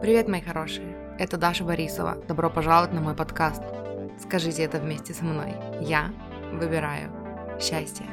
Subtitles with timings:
[0.00, 0.96] Привет, мои хорошие!
[1.18, 2.16] Это Даша Борисова.
[2.28, 3.62] Добро пожаловать на мой подкаст.
[4.22, 5.54] Скажите это вместе со мной.
[5.80, 6.12] Я
[6.52, 7.10] выбираю
[7.60, 8.04] счастье.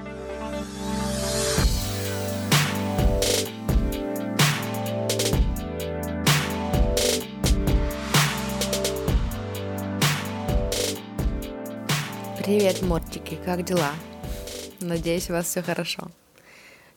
[12.38, 13.92] Привет, мортики, как дела?
[14.79, 16.09] Надеюсь, у вас все хорошо.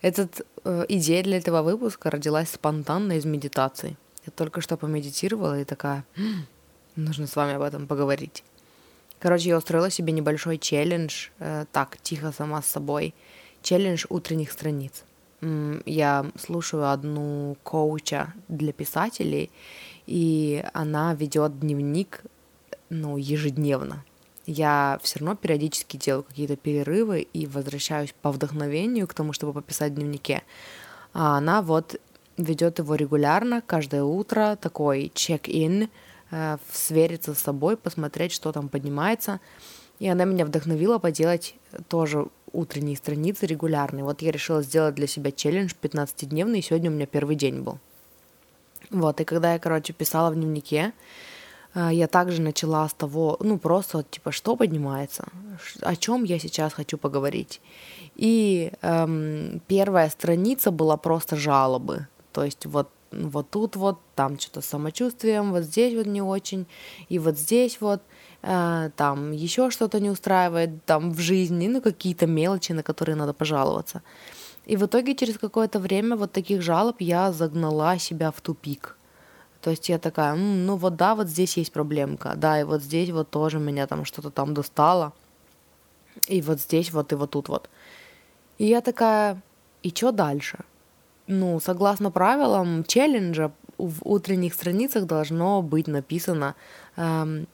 [0.03, 3.96] Этот э, идея для этого выпуска родилась спонтанно из медитации.
[4.27, 6.46] Я только что помедитировала и такая, «Хм,
[6.96, 8.45] нужно с вами об этом поговорить.
[9.19, 13.14] Короче, я устроила себе небольшой челлендж, э, так, тихо сама с собой.
[13.63, 15.05] Челлендж утренних страниц.
[15.87, 19.50] Я слушаю одну коуча для писателей,
[20.07, 22.22] и она ведет дневник,
[22.89, 24.05] ну, ежедневно.
[24.47, 29.93] Я все равно периодически делаю какие-то перерывы и возвращаюсь по вдохновению к тому, чтобы пописать
[29.93, 30.43] в дневнике.
[31.13, 32.00] А она вот
[32.36, 35.88] ведет его регулярно, каждое утро, такой чек-ин,
[36.30, 39.41] э, свериться с собой, посмотреть, что там поднимается.
[39.98, 41.54] И она меня вдохновила поделать
[41.88, 44.04] тоже утренние страницы регулярные.
[44.04, 47.78] Вот я решила сделать для себя челлендж 15-дневный, и сегодня у меня первый день был.
[48.91, 50.92] Вот, и когда я, короче, писала в дневнике,
[51.74, 55.26] э, я также начала с того, ну, просто типа, что поднимается,
[55.80, 57.60] о чем я сейчас хочу поговорить.
[58.14, 62.06] И эм, первая страница была просто жалобы.
[62.34, 66.66] То есть вот вот тут вот, там что-то с самочувствием, вот здесь вот не очень,
[67.08, 68.02] и вот здесь вот,
[68.42, 73.32] э, там еще что-то не устраивает, там в жизни, ну какие-то мелочи, на которые надо
[73.32, 74.02] пожаловаться.
[74.66, 78.96] И в итоге через какое-то время вот таких жалоб я загнала себя в тупик.
[79.60, 83.10] То есть я такая, ну вот да, вот здесь есть проблемка, да, и вот здесь
[83.10, 85.12] вот тоже меня там что-то там достало,
[86.26, 87.70] и вот здесь вот, и вот тут вот.
[88.58, 89.41] И я такая,
[89.84, 90.58] и что дальше?
[91.27, 96.55] Ну, согласно правилам челленджа, в утренних страницах должно быть написано
[96.97, 97.47] эм,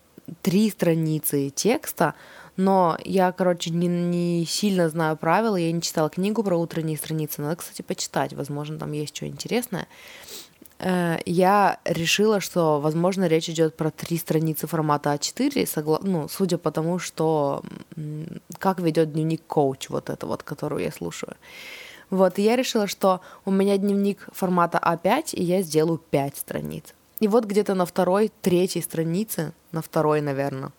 [0.43, 2.15] три страницы текста,
[2.57, 7.41] но я, короче, не, не сильно знаю правила, я не читала книгу про утренние страницы,
[7.41, 9.87] надо, кстати, почитать, возможно, там есть что интересное.
[10.79, 16.01] Э, я решила, что, возможно, речь идет про три страницы формата А4, согла...
[16.03, 17.63] ну, судя по тому, что
[18.59, 21.35] как ведет дневник коуч, вот это вот, которую я слушаю.
[22.11, 26.95] Вот, и я решила, что у меня дневник формата А5, и я сделаю 5 страниц.
[27.21, 30.73] И вот где-то на второй, третьей странице, на второй, наверное,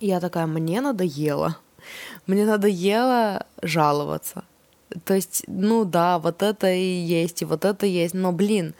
[0.00, 1.56] я такая, мне надоело.
[2.26, 4.44] Мне надоело жаловаться.
[5.04, 8.74] То есть, ну да, вот это и есть, и вот это есть, но, блин,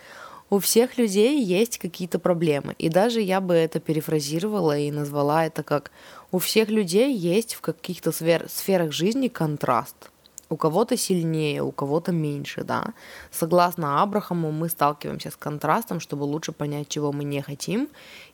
[0.51, 2.75] у всех людей есть какие-то проблемы.
[2.79, 5.91] И даже я бы это перефразировала и назвала это как
[6.33, 10.11] у всех людей есть в каких-то сфер, сферах жизни контраст
[10.51, 12.95] у кого-то сильнее, у кого-то меньше, да.
[13.31, 17.89] Согласно Абрахаму, мы сталкиваемся с контрастом, чтобы лучше понять, чего мы не хотим,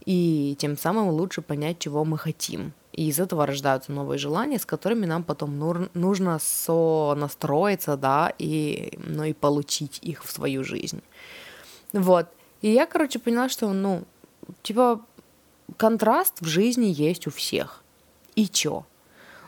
[0.06, 2.72] и тем самым лучше понять, чего мы хотим.
[2.92, 5.58] И из этого рождаются новые желания, с которыми нам потом
[5.94, 11.02] нужно сонастроиться, да, и, ну, и получить их в свою жизнь.
[11.92, 12.28] Вот.
[12.62, 14.04] И я, короче, поняла, что, ну,
[14.62, 15.00] типа,
[15.76, 17.82] контраст в жизни есть у всех.
[18.36, 18.84] И чё?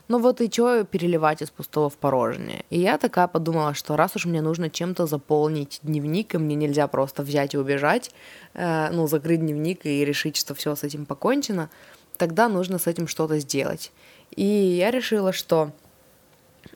[0.08, 2.64] Ну вот и что переливать из пустого в порожнее?
[2.70, 6.86] И я такая подумала, что раз уж мне нужно чем-то заполнить дневник, и мне нельзя
[6.86, 8.12] просто взять и убежать,
[8.54, 11.70] э, ну, закрыть дневник и решить, что все с этим покончено,
[12.16, 13.92] тогда нужно с этим что-то сделать.
[14.36, 15.72] И я решила, что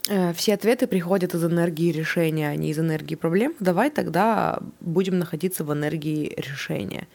[0.08, 3.54] э, все ответы приходят из энергии решения, а не из энергии проблем.
[3.60, 7.06] Давай тогда будем находиться в энергии решения.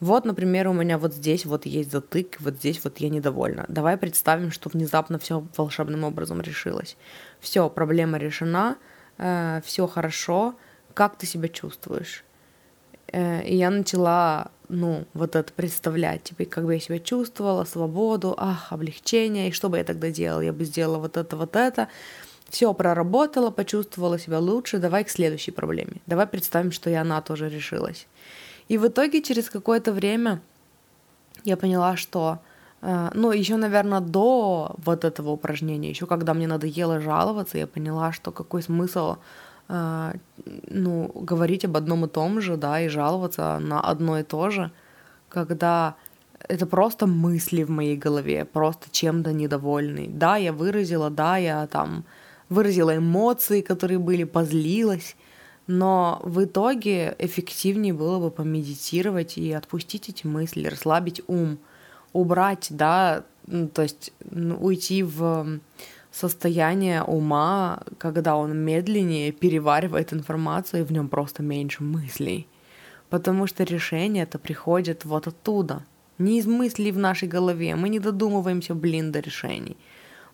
[0.00, 3.64] Вот, например, у меня вот здесь вот есть затык, вот здесь вот я недовольна.
[3.68, 6.96] Давай представим, что внезапно все волшебным образом решилось.
[7.40, 8.76] Все, проблема решена,
[9.18, 10.54] э, все хорошо.
[10.94, 12.24] Как ты себя чувствуешь?
[13.12, 18.34] Э, и я начала, ну, вот это представлять, типа, как бы я себя чувствовала, свободу,
[18.36, 20.40] ах, облегчение, и что бы я тогда делала?
[20.40, 21.88] Я бы сделала вот это, вот это.
[22.48, 26.00] Все проработала, почувствовала себя лучше, давай к следующей проблеме.
[26.06, 28.06] Давай представим, что и она тоже решилась.
[28.68, 30.40] И в итоге через какое-то время
[31.44, 32.38] я поняла, что
[32.82, 38.12] э, ну, еще, наверное, до вот этого упражнения, еще когда мне надоело жаловаться, я поняла,
[38.12, 39.16] что какой смысл
[39.68, 40.12] э,
[40.70, 44.70] ну, говорить об одном и том же, да, и жаловаться на одно и то же,
[45.28, 45.94] когда
[46.48, 50.08] это просто мысли в моей голове, просто чем-то недовольный.
[50.08, 52.04] Да, я выразила, да, я там
[52.48, 55.16] выразила эмоции, которые были, позлилась,
[55.66, 61.58] но в итоге эффективнее было бы помедитировать и отпустить эти мысли, расслабить ум,
[62.12, 65.60] убрать, да, ну, то есть уйти в
[66.12, 72.46] состояние ума, когда он медленнее переваривает информацию, и в нем просто меньше мыслей.
[73.10, 75.84] Потому что решение это приходит вот оттуда.
[76.18, 77.74] Не из мыслей в нашей голове.
[77.74, 79.76] Мы не додумываемся, блин, до решений.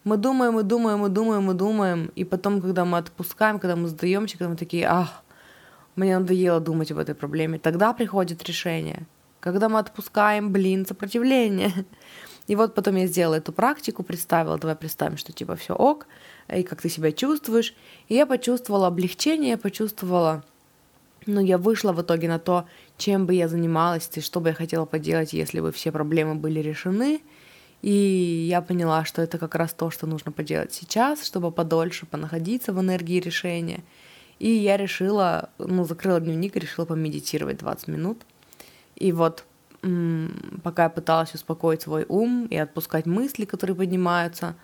[0.05, 3.88] Мы думаем и думаем и думаем и думаем, и потом, когда мы отпускаем, когда мы
[3.88, 5.23] сдаемся, когда мы такие, ах,
[5.94, 9.06] мне надоело думать об этой проблеме, тогда приходит решение.
[9.41, 11.73] Когда мы отпускаем, блин, сопротивление.
[12.47, 16.06] И вот потом я сделала эту практику, представила, давай представим, что типа все ок,
[16.53, 17.75] и как ты себя чувствуешь.
[18.08, 20.43] И я почувствовала облегчение, я почувствовала,
[21.26, 24.55] ну, я вышла в итоге на то, чем бы я занималась и что бы я
[24.55, 27.20] хотела поделать, если бы все проблемы были решены.
[27.82, 32.73] И я поняла, что это как раз то, что нужно поделать сейчас, чтобы подольше понаходиться
[32.73, 33.82] в энергии решения.
[34.38, 38.23] И я решила, ну, закрыла дневник и решила помедитировать 20 минут.
[38.97, 39.44] И вот
[40.62, 44.55] пока я пыталась успокоить свой ум и отпускать мысли, которые поднимаются,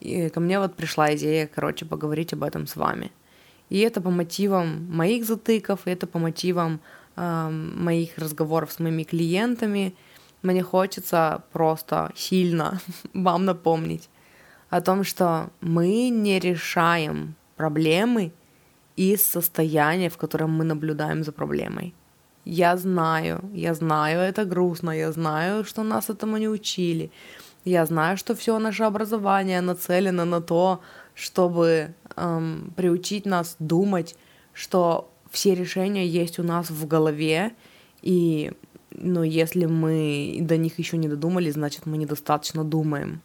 [0.00, 3.12] и ко мне вот пришла идея, короче, поговорить об этом с вами.
[3.70, 6.80] И это по мотивам моих затыков, и это по мотивам
[7.16, 9.94] э, моих разговоров с моими клиентами.
[10.44, 12.78] Мне хочется просто сильно
[13.14, 14.10] вам напомнить
[14.68, 18.30] о том, что мы не решаем проблемы
[18.96, 21.94] из состояния, в котором мы наблюдаем за проблемой.
[22.44, 27.10] Я знаю, я знаю, это грустно, я знаю, что нас этому не учили.
[27.64, 30.80] Я знаю, что все наше образование нацелено на то,
[31.14, 34.14] чтобы эм, приучить нас думать,
[34.52, 37.52] что все решения есть у нас в голове,
[38.02, 38.52] и
[38.94, 43.20] ну, если мы до них еще не додумали, значит, мы недостаточно думаем.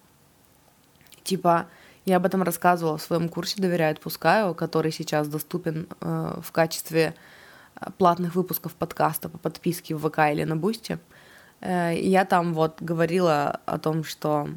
[1.24, 1.68] Типа,
[2.06, 7.14] я об этом рассказывала в своем курсе «Доверяю, отпускаю», который сейчас доступен э, в качестве
[7.98, 11.00] платных выпусков подкаста по подписке в ВК или на Boosty.
[11.62, 14.50] Э, я там вот говорила о том, что...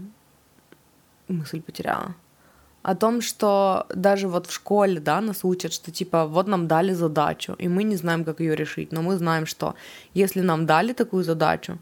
[1.29, 2.15] Мысль потеряла.
[2.83, 6.95] О том, что даже вот в школе, да, нас учат, что типа вот нам дали
[6.95, 9.75] задачу, и мы не знаем, как ее решить, но мы знаем, что
[10.15, 11.79] если нам дали такую задачу,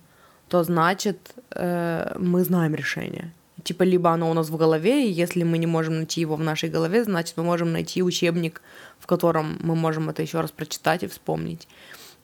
[0.49, 1.19] то значит
[1.55, 3.32] э, мы знаем решение.
[3.62, 6.43] Типа либо оно у нас в голове, и если мы не можем найти его в
[6.43, 8.62] нашей голове, значит мы можем найти учебник,
[8.99, 11.69] в котором мы можем это еще раз прочитать и вспомнить.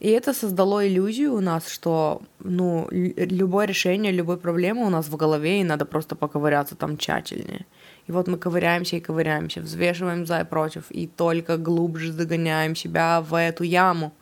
[0.00, 5.16] И это создало иллюзию у нас, что ну, любое решение любой проблемы у нас в
[5.16, 7.64] голове, и надо просто поковыряться там тщательнее.
[8.06, 13.20] И вот мы ковыряемся и ковыряемся, взвешиваем за и против, и только глубже загоняем себя
[13.20, 14.12] в эту яму.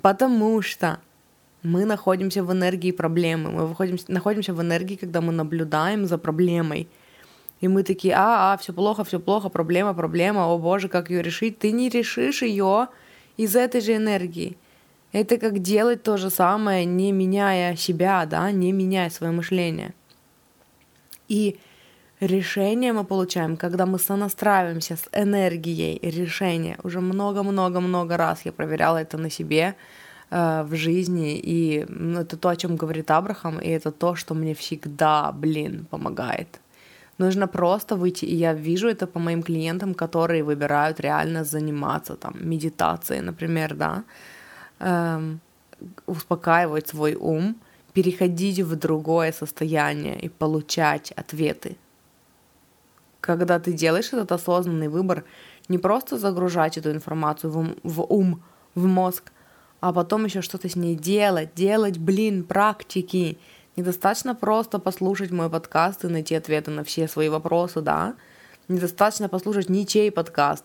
[0.00, 1.00] Потому что
[1.62, 6.88] мы находимся в энергии проблемы, мы выходим, находимся в энергии, когда мы наблюдаем за проблемой.
[7.60, 11.22] И мы такие, а, а, все плохо, все плохо, проблема, проблема, о боже, как ее
[11.22, 11.58] решить?
[11.58, 12.88] Ты не решишь ее
[13.36, 14.56] из этой же энергии.
[15.12, 19.94] Это как делать то же самое, не меняя себя, да, не меняя свое мышление.
[21.28, 21.58] И
[22.20, 26.78] решение мы получаем, когда мы сонастраиваемся с энергией решения.
[26.82, 29.74] Уже много-много-много раз я проверяла это на себе,
[30.30, 34.34] Э, в жизни, и ну, это то, о чем говорит Абрахам, и это то, что
[34.34, 36.60] мне всегда, блин, помогает.
[37.18, 42.34] Нужно просто выйти, и я вижу это по моим клиентам, которые выбирают реально заниматься там
[42.40, 44.04] медитацией, например, да,
[44.80, 45.40] эм,
[46.06, 47.56] успокаивать свой ум,
[47.94, 51.76] переходить в другое состояние и получать ответы.
[53.28, 55.22] Когда ты делаешь этот осознанный выбор,
[55.68, 58.42] не просто загружать эту информацию в ум, в, ум,
[58.74, 59.32] в мозг,
[59.80, 63.36] а потом еще что-то с ней делать, делать, блин, практики.
[63.76, 68.14] Недостаточно просто послушать мой подкаст и найти ответы на все свои вопросы, да?
[68.66, 70.64] Недостаточно послушать ничей подкаст.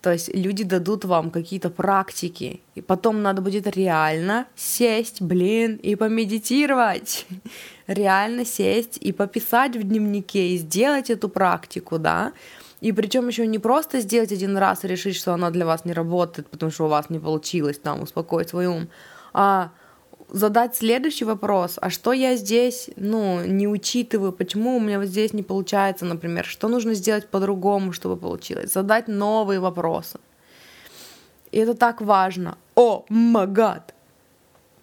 [0.00, 5.94] То есть люди дадут вам какие-то практики, и потом надо будет реально сесть, блин, и
[5.94, 7.26] помедитировать.
[7.86, 12.32] Реально сесть и пописать в дневнике, и сделать эту практику, да?
[12.80, 15.92] И причем еще не просто сделать один раз и решить, что она для вас не
[15.92, 18.88] работает, потому что у вас не получилось там успокоить свой ум,
[19.34, 19.70] а
[20.32, 25.32] задать следующий вопрос, а что я здесь, ну, не учитываю, почему у меня вот здесь
[25.32, 30.18] не получается, например, что нужно сделать по-другому, чтобы получилось, задать новые вопросы.
[31.52, 32.56] И это так важно.
[32.74, 33.94] О, магад!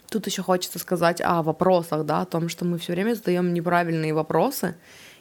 [0.09, 4.13] Тут еще хочется сказать о вопросах, да, о том, что мы все время задаем неправильные
[4.13, 4.75] вопросы,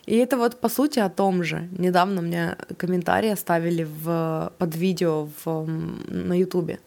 [0.06, 1.68] и это вот по сути о том же.
[1.76, 6.78] Недавно мне комментарии оставили в, под видео в, на Ютубе.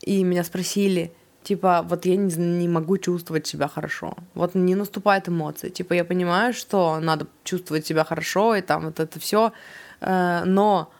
[0.00, 1.12] И меня спросили,
[1.46, 4.14] типа, вот я не, не могу чувствовать себя хорошо.
[4.34, 5.68] Вот не наступает эмоции.
[5.68, 9.52] Типа, я понимаю, что надо чувствовать себя хорошо, и там вот это все,
[10.00, 10.90] э, но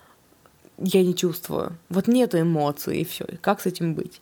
[0.79, 1.73] я не чувствую.
[1.89, 3.25] Вот нету эмоций, и все.
[3.41, 4.21] Как с этим быть?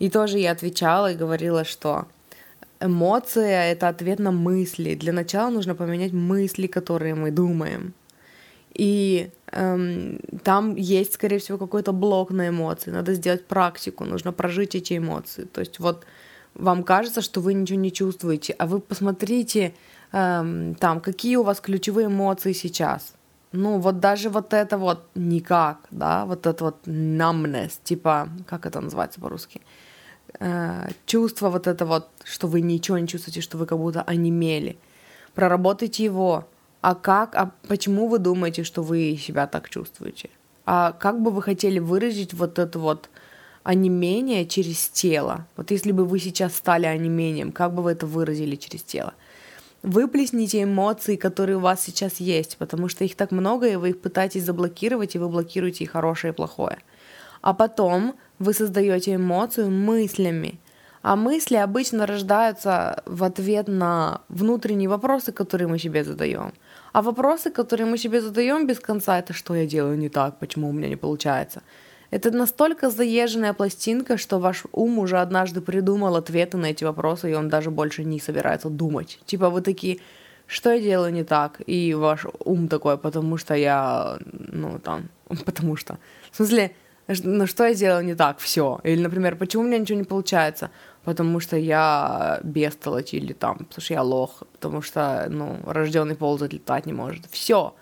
[0.00, 2.06] И тоже я отвечала и говорила, что
[2.80, 4.94] Эмоция— это ответ на мысли.
[4.94, 7.92] Для начала нужно поменять мысли, которые мы думаем.
[8.74, 14.74] И эм, там есть, скорее всего, какой-то блок на эмоции, надо сделать практику, нужно прожить
[14.74, 15.44] эти эмоции.
[15.44, 16.04] То есть вот
[16.54, 19.74] вам кажется, что вы ничего не чувствуете, а вы посмотрите
[20.12, 23.14] эм, там, какие у вас ключевые эмоции сейчас.
[23.52, 28.80] Ну, вот даже вот это вот никак, да, вот это вот numbness, типа, как это
[28.80, 29.60] называется по-русски?
[30.38, 34.78] Э, чувство вот это вот, что вы ничего не чувствуете, что вы как будто онемели.
[35.34, 36.46] Проработайте его.
[36.80, 40.30] А как, а почему вы думаете, что вы себя так чувствуете?
[40.64, 43.10] А как бы вы хотели выразить вот это вот
[43.62, 45.46] онемение через тело?
[45.56, 49.12] Вот если бы вы сейчас стали онемением, как бы вы это выразили через тело?
[49.82, 54.00] Выплесните эмоции, которые у вас сейчас есть, потому что их так много, и вы их
[54.00, 56.78] пытаетесь заблокировать, и вы блокируете и хорошее, и плохое.
[57.40, 60.60] А потом вы создаете эмоцию мыслями.
[61.02, 66.52] А мысли обычно рождаются в ответ на внутренние вопросы, которые мы себе задаем.
[66.92, 70.68] А вопросы, которые мы себе задаем без конца, это что я делаю не так, почему
[70.68, 71.62] у меня не получается.
[72.10, 77.34] Это настолько заезженная пластинка, что ваш ум уже однажды придумал ответы на эти вопросы, и
[77.34, 79.20] он даже больше не собирается думать.
[79.24, 80.00] Типа вы такие,
[80.46, 81.62] что я делаю не так?
[81.66, 85.08] И ваш ум такой, потому что я, ну там,
[85.46, 85.98] потому что.
[86.32, 86.72] В смысле,
[87.22, 88.38] ну что я делаю не так?
[88.38, 88.80] Все.
[88.82, 90.70] Или, например, почему у меня ничего не получается?
[91.04, 96.52] Потому что я бестолочь или там, потому что я лох, потому что, ну, рожденный ползать
[96.52, 97.26] летать не может.
[97.30, 97.74] Все.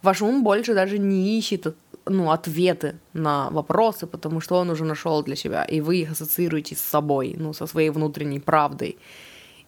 [0.00, 1.76] Ваш ум больше даже не ищет
[2.06, 6.74] ну, ответы на вопросы, потому что он уже нашел для себя, и вы их ассоциируете
[6.74, 8.98] с собой, ну, со своей внутренней правдой.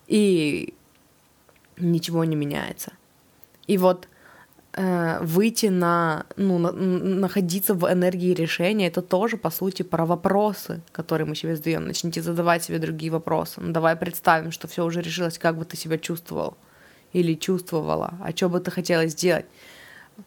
[0.07, 0.75] И
[1.77, 2.93] ничего не меняется.
[3.67, 4.09] И вот
[4.77, 11.27] выйти на, ну, на, находиться в энергии решения, это тоже, по сути, про вопросы, которые
[11.27, 11.87] мы себе задаем.
[11.87, 13.61] Начните задавать себе другие вопросы.
[13.61, 16.57] Ну, давай представим, что все уже решилось, как бы ты себя чувствовал
[17.13, 19.47] или чувствовала, а что бы ты хотела сделать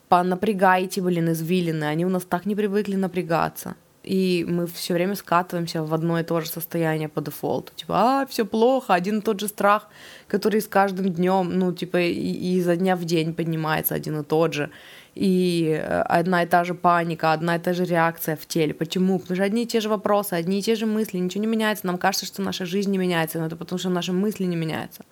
[0.09, 3.75] понапрягайте, блин, извилины, они у нас так не привыкли напрягаться.
[4.07, 7.73] И мы все время скатываемся в одно и то же состояние по дефолту.
[7.75, 9.89] Типа, а, все плохо, один и тот же страх,
[10.29, 14.53] который с каждым днем, ну, типа, и, изо дня в день поднимается один и тот
[14.53, 14.69] же.
[15.13, 18.73] И э, одна и та же паника, одна и та же реакция в теле.
[18.73, 19.19] Почему?
[19.19, 21.85] Потому что одни и те же вопросы, одни и те же мысли, ничего не меняется.
[21.85, 25.03] Нам кажется, что наша жизнь не меняется, но это потому что наши мысли не меняются.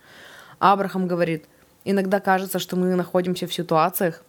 [0.58, 1.44] Абрахам говорит,
[1.84, 4.22] иногда кажется, что мы находимся в ситуациях,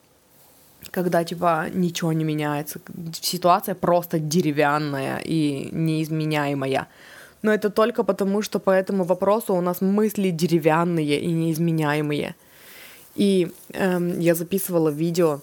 [0.91, 2.79] когда типа ничего не меняется,
[3.21, 6.87] ситуация просто деревянная и неизменяемая.
[7.41, 12.35] Но это только потому, что по этому вопросу у нас мысли деревянные и неизменяемые.
[13.15, 15.41] И эм, я записывала видео,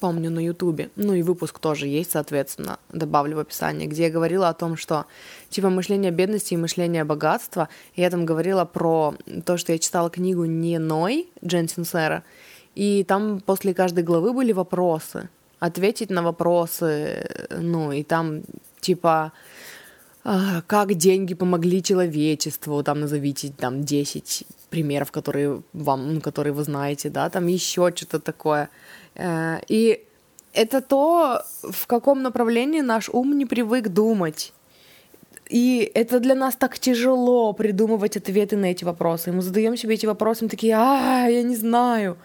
[0.00, 4.48] помню, на Ютубе, ну и выпуск тоже есть, соответственно, добавлю в описание, где я говорила
[4.48, 5.06] о том, что
[5.48, 10.44] типа мышление бедности и мышление богатства, я там говорила про то, что я читала книгу
[10.44, 12.22] «Не Ной» Джен Синсера,
[12.76, 15.28] и там после каждой главы были вопросы.
[15.58, 18.42] Ответить на вопросы, ну, и там
[18.80, 19.32] типа
[20.24, 26.64] а, как деньги помогли человечеству, там назовите там 10 примеров, которые вам, ну, которые вы
[26.64, 28.68] знаете, да, там еще что-то такое.
[29.14, 30.04] Э, и
[30.52, 34.52] это то, в каком направлении наш ум не привык думать.
[35.48, 39.30] И это для нас так тяжело придумывать ответы на эти вопросы.
[39.30, 42.16] И мы задаем себе эти вопросы, мы такие, а, я не знаю.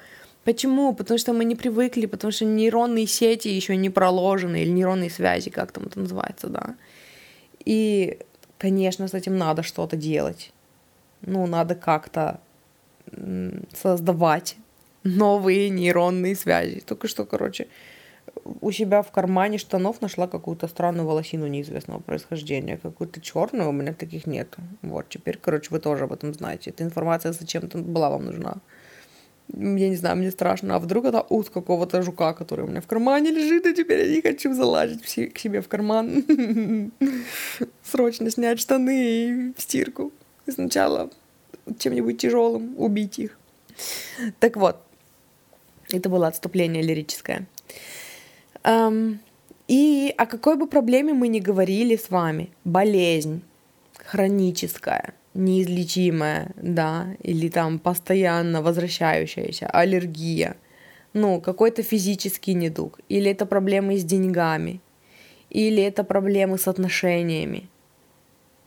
[0.43, 0.95] Почему?
[0.95, 5.51] Потому что мы не привыкли, потому что нейронные сети еще не проложены, или нейронные связи,
[5.51, 6.75] как там это называется, да.
[7.63, 8.17] И,
[8.57, 10.51] конечно, с этим надо что-то делать.
[11.21, 12.39] Ну, надо как-то
[13.73, 14.55] создавать
[15.03, 16.79] новые нейронные связи.
[16.79, 17.67] Только что, короче,
[18.61, 22.77] у себя в кармане штанов нашла какую-то странную волосину неизвестного происхождения.
[22.77, 24.55] Какую-то черную, у меня таких нет.
[24.81, 26.71] Вот, теперь, короче, вы тоже об этом знаете.
[26.71, 28.55] Эта информация зачем-то была вам нужна
[29.53, 32.87] я не знаю, мне страшно, а вдруг это ус какого-то жука, который у меня в
[32.87, 36.23] кармане лежит, и теперь я не хочу залазить к себе в карман.
[37.83, 40.11] Срочно снять штаны и в стирку.
[40.47, 41.09] Сначала
[41.77, 43.37] чем-нибудь тяжелым убить их.
[44.39, 44.77] Так вот,
[45.91, 47.47] это было отступление лирическое.
[48.63, 49.17] Um,
[49.67, 53.41] и о какой бы проблеме мы ни говорили с вами, болезнь
[53.97, 60.55] хроническая– неизлечимая, да, или там постоянно возвращающаяся, аллергия,
[61.13, 64.81] ну, какой-то физический недуг, или это проблемы с деньгами,
[65.49, 67.69] или это проблемы с отношениями,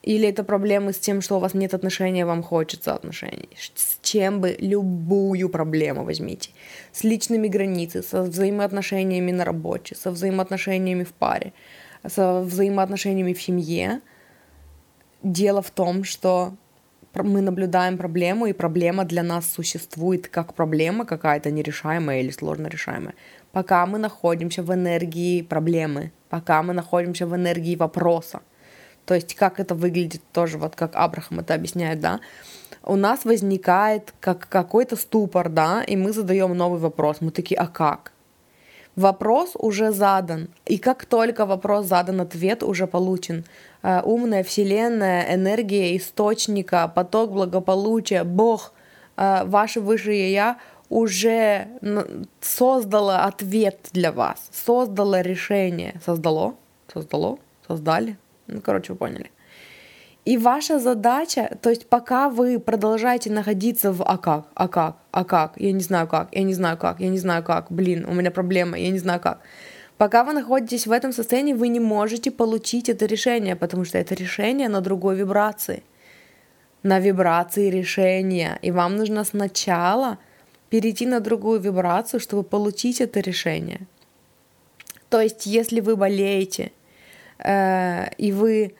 [0.02, 3.48] или это проблемы с тем, что у вас нет отношений, вам хочется отношений.
[3.56, 6.50] С чем бы любую проблему возьмите.
[6.92, 11.54] С личными границами, со взаимоотношениями на работе, со взаимоотношениями в паре,
[12.06, 14.00] со взаимоотношениями в семье–
[15.24, 16.52] Дело в том, что
[17.14, 23.14] мы наблюдаем проблему, и проблема для нас существует как проблема какая-то нерешаемая или сложно решаемая.
[23.54, 28.40] пока мы находимся в энергии проблемы, пока мы находимся в энергии вопроса.
[29.06, 32.20] То есть как это выглядит тоже, вот как Абрахам это объясняет, да,
[32.82, 37.18] у нас возникает как какой-то ступор, да, и мы задаем новый вопрос.
[37.20, 38.12] Мы такие, а как?
[38.96, 43.44] Вопрос уже задан, и как только вопрос задан, ответ уже получен.
[43.84, 48.72] Э, умная вселенная, энергия источника, поток благополучия, Бог,
[49.18, 50.56] э, ваше высшее я
[50.88, 51.68] уже
[52.40, 56.54] создало ответ для вас, создало решение, создало,
[56.92, 57.38] создало,
[57.68, 59.30] создали, ну короче вы поняли.
[60.24, 65.24] И ваша задача, то есть пока вы продолжаете находиться в «а как?», «а как?», «а
[65.24, 68.14] как?», «я не знаю как?», «я не знаю как?», «я не знаю как?», «блин, у
[68.14, 69.40] меня проблема, я не знаю как?»,
[70.04, 74.14] Пока вы находитесь в этом состоянии, вы не можете получить это решение, потому что это
[74.14, 75.82] решение на другой вибрации,
[76.82, 78.58] на вибрации решения.
[78.60, 80.18] И вам нужно сначала
[80.68, 83.80] перейти на другую вибрацию, чтобы получить это решение.
[85.08, 86.72] То есть, если вы болеете,
[87.38, 88.74] э, и вы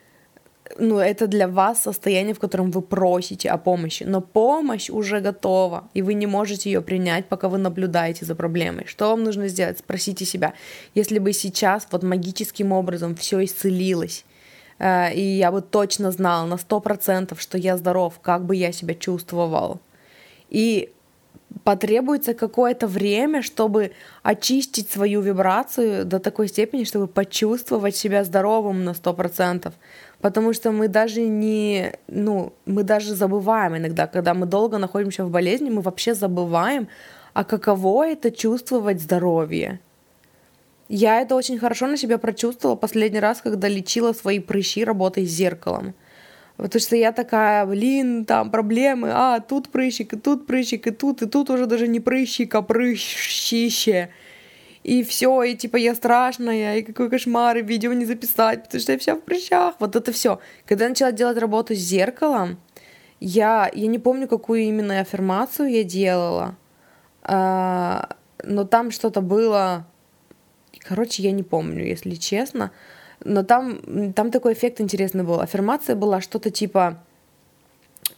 [0.79, 5.89] ну, это для вас состояние, в котором вы просите о помощи, но помощь уже готова,
[5.95, 8.87] и вы не можете ее принять, пока вы наблюдаете за проблемой.
[8.87, 9.79] Что вам нужно сделать?
[9.79, 10.55] Спросите себя,
[10.95, 14.25] если бы сейчас вот магическим образом все исцелилось,
[14.79, 18.73] э, и я бы точно знала на сто процентов, что я здоров, как бы я
[18.73, 19.81] себя чувствовал.
[20.49, 20.91] И
[21.63, 23.93] потребуется какое-то время, чтобы
[24.23, 29.75] очистить свою вибрацию до такой степени, чтобы почувствовать себя здоровым на сто процентов
[30.25, 35.31] потому что мы даже не, ну, мы даже забываем иногда, когда мы долго находимся в
[35.31, 36.89] болезни, мы вообще забываем,
[37.35, 39.81] а каково это чувствовать здоровье.
[40.89, 45.31] Я это очень хорошо на себя прочувствовала последний раз, когда лечила свои прыщи, работой с
[45.31, 45.93] зеркалом.
[46.57, 51.21] Потому что я такая, блин, там проблемы, а, тут прыщик, и тут прыщик, и тут,
[51.21, 54.09] и тут уже даже не прыщик, а прыщище
[54.85, 58.93] и все, и типа я страшная, и какой кошмар, и видео не записать, потому что
[58.93, 60.39] я вся в прыщах, вот это все.
[60.67, 62.59] Когда я начала делать работу с зеркалом,
[63.19, 66.57] я, я не помню, какую именно аффирмацию я делала,
[67.23, 68.11] а,
[68.45, 69.87] но там что-то было,
[70.81, 72.71] короче, я не помню, если честно,
[73.25, 75.41] но там, там такой эффект интересный был.
[75.41, 77.03] Аффирмация была что-то типа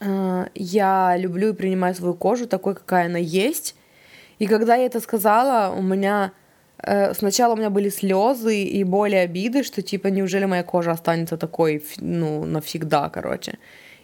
[0.01, 3.75] а, «Я люблю и принимаю свою кожу такой, какая она есть».
[4.37, 6.33] И когда я это сказала, у меня
[6.83, 11.83] сначала у меня были слезы и боли, обиды, что типа неужели моя кожа останется такой,
[11.97, 13.57] ну, навсегда, короче.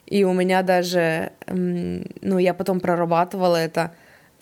[0.06, 3.92] И у меня даже, ну, я потом прорабатывала это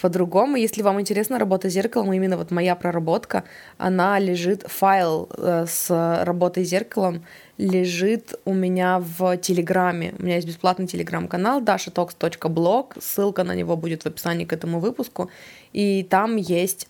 [0.02, 0.58] по-другому.
[0.58, 3.44] Если вам интересно работа с зеркалом, именно вот моя проработка,
[3.78, 7.24] она лежит, файл э, с работой с зеркалом
[7.58, 10.14] лежит у меня в Телеграме.
[10.18, 15.30] У меня есть бесплатный Телеграм-канал dashatox.blog, ссылка на него будет в описании к этому выпуску,
[15.72, 16.88] и там есть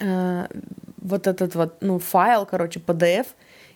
[0.00, 0.46] э,
[1.02, 3.26] вот этот вот, ну, файл, короче, PDF,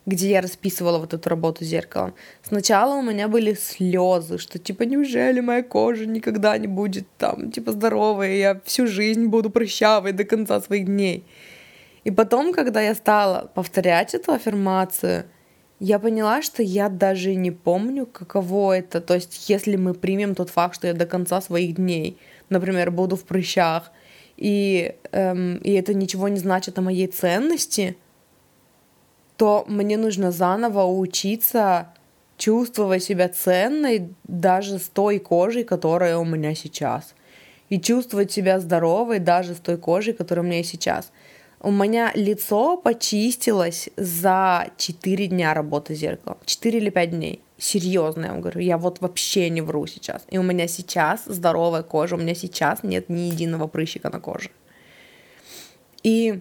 [0.06, 2.14] где я расписывала вот эту работу зеркалом.
[2.42, 7.72] Сначала у меня были слезы, что типа неужели моя кожа никогда не будет там типа
[7.72, 11.24] здоровая, я всю жизнь буду прыщавой до конца своих дней.
[12.04, 15.24] И потом, когда я стала повторять эту аффирмацию,
[15.80, 19.00] я поняла, что я даже не помню, каково это.
[19.00, 23.16] То есть, если мы примем тот факт, что я до конца своих дней, например, буду
[23.16, 23.90] в прыщах,
[24.40, 27.96] и, эм, и это ничего не значит о моей ценности,
[29.36, 31.88] то мне нужно заново учиться
[32.38, 37.14] чувствовать себя ценной даже с той кожей, которая у меня сейчас.
[37.68, 41.12] И чувствовать себя здоровой даже с той кожей, которая у меня сейчас.
[41.60, 46.38] У меня лицо почистилось за 4 дня работы зеркалом.
[46.46, 50.24] 4 или 5 дней серьезно, я говорю, я вот вообще не вру сейчас.
[50.30, 54.50] И у меня сейчас здоровая кожа, у меня сейчас нет ни единого прыщика на коже.
[56.02, 56.40] И,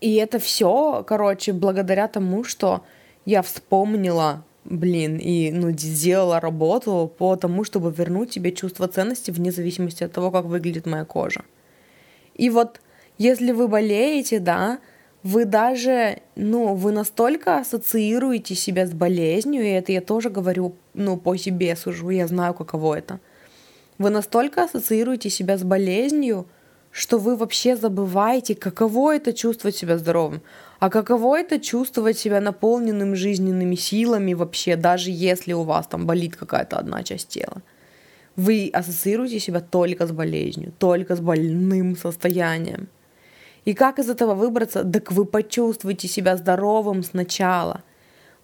[0.00, 2.84] и это все, короче, благодаря тому, что
[3.24, 9.50] я вспомнила, блин, и ну, сделала работу по тому, чтобы вернуть тебе чувство ценности вне
[9.50, 11.44] зависимости от того, как выглядит моя кожа.
[12.34, 12.80] И вот
[13.18, 14.78] если вы болеете, да,
[15.24, 21.16] вы даже, ну, вы настолько ассоциируете себя с болезнью, и это я тоже говорю, ну,
[21.16, 23.20] по себе сужу, я знаю, каково это.
[23.96, 26.46] Вы настолько ассоциируете себя с болезнью,
[26.90, 30.42] что вы вообще забываете, каково это чувствовать себя здоровым,
[30.78, 36.36] а каково это чувствовать себя наполненным жизненными силами вообще, даже если у вас там болит
[36.36, 37.62] какая-то одна часть тела.
[38.36, 42.88] Вы ассоциируете себя только с болезнью, только с больным состоянием.
[43.64, 44.84] И как из этого выбраться?
[44.84, 47.82] Так вы почувствуете себя здоровым сначала.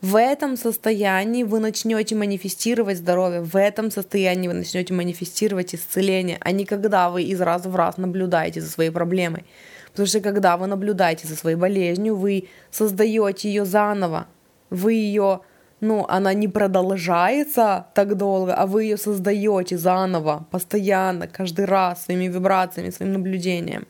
[0.01, 6.53] В этом состоянии вы начнете манифестировать здоровье, в этом состоянии вы начнете манифестировать исцеление, а
[6.53, 9.45] не когда вы из раза в раз наблюдаете за своей проблемой.
[9.91, 14.27] Потому что когда вы наблюдаете за своей болезнью, вы создаете ее заново,
[14.71, 15.41] вы ее,
[15.81, 22.29] ну, она не продолжается так долго, а вы ее создаете заново, постоянно, каждый раз своими
[22.29, 23.87] вибрациями, своим наблюдением.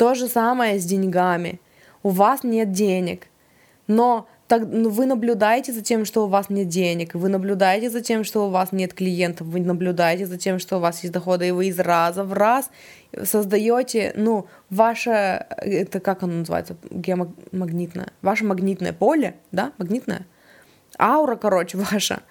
[0.00, 1.60] То же самое с деньгами.
[2.02, 3.26] У вас нет денег,
[3.86, 8.00] но так, ну, вы наблюдаете за тем, что у вас нет денег, вы наблюдаете за
[8.00, 11.48] тем, что у вас нет клиентов, вы наблюдаете за тем, что у вас есть доходы,
[11.48, 12.70] и вы из раза в раз
[13.24, 20.26] создаете, ну, ваше, это как оно называется, геомагнитное, ваше магнитное поле, да, магнитное,
[20.98, 22.22] аура, короче, ваша,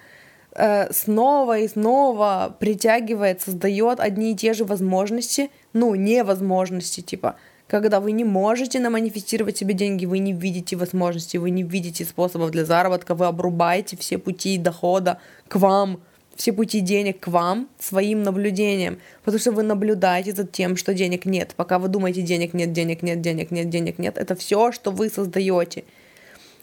[0.56, 7.36] э, снова и снова притягивает, создает одни и те же возможности, ну, невозможности, типа,
[7.70, 12.50] когда вы не можете наманифестировать себе деньги, вы не видите возможностей, вы не видите способов
[12.50, 16.00] для заработка, вы обрубаете все пути дохода к вам,
[16.34, 21.26] все пути денег к вам своим наблюдением, потому что вы наблюдаете за тем, что денег
[21.26, 21.52] нет.
[21.56, 25.08] Пока вы думаете, денег нет, денег нет, денег нет, денег нет, это все, что вы
[25.08, 25.84] создаете.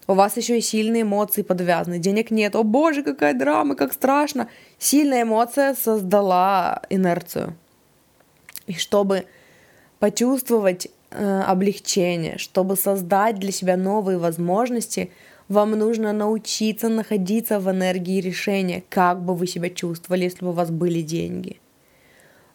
[0.07, 1.99] У вас еще и сильные эмоции подвязаны.
[1.99, 2.55] Денег нет.
[2.55, 4.47] О боже, какая драма, как страшно.
[4.79, 7.57] Сильная эмоция создала инерцию.
[8.67, 9.25] И чтобы
[9.99, 15.11] почувствовать облегчение, чтобы создать для себя новые возможности,
[15.47, 20.53] вам нужно научиться находиться в энергии решения, как бы вы себя чувствовали, если бы у
[20.53, 21.61] вас были деньги.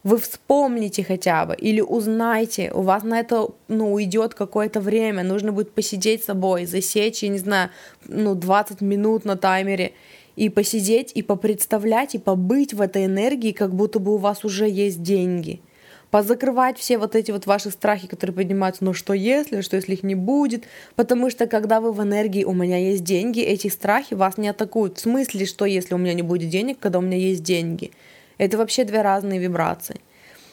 [0.04, 5.52] Вы вспомните хотя бы или узнайте, у вас на это ну, уйдет какое-то время, нужно
[5.52, 7.70] будет посидеть с собой, засечь, я не знаю,
[8.06, 9.92] ну, 20 минут на таймере,
[10.34, 14.68] и посидеть, и попредставлять, и побыть в этой энергии, как будто бы у вас уже
[14.68, 15.62] есть деньги–
[16.12, 20.02] позакрывать все вот эти вот ваши страхи, которые поднимаются, ну что если, что если их
[20.02, 24.36] не будет, потому что когда вы в энергии, у меня есть деньги, эти страхи вас
[24.36, 24.98] не атакуют.
[24.98, 27.92] В смысле, что если у меня не будет денег, когда у меня есть деньги?
[28.36, 30.02] Это вообще две разные вибрации.